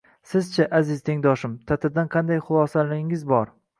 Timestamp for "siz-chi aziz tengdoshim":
0.29-1.53